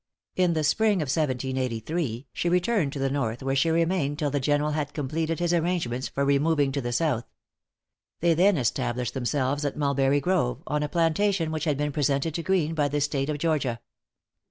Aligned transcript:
In 0.35 0.53
the 0.53 0.63
spring 0.63 1.03
of 1.03 1.09
1783, 1.13 2.25
she 2.33 2.49
returned 2.49 2.91
to 2.93 2.97
the 2.97 3.11
North 3.11 3.43
where 3.43 3.55
she 3.55 3.69
remained 3.69 4.17
till 4.17 4.31
the 4.31 4.39
General 4.39 4.71
had 4.71 4.95
completed 4.95 5.37
his 5.39 5.53
arrangements 5.53 6.07
for 6.07 6.25
removing 6.25 6.71
to 6.71 6.81
the 6.81 6.91
South. 6.91 7.25
They 8.19 8.33
then 8.33 8.57
established 8.57 9.13
themselves 9.13 9.63
at 9.63 9.77
Mulberry 9.77 10.19
Grove, 10.19 10.63
on 10.65 10.81
a 10.81 10.89
plantation 10.89 11.51
which 11.51 11.65
had 11.65 11.77
been 11.77 11.91
presented 11.91 12.33
to 12.33 12.41
Greene 12.41 12.73
by 12.73 12.87
the 12.87 12.99
State 12.99 13.29
of 13.29 13.37
Georgia. 13.37 13.79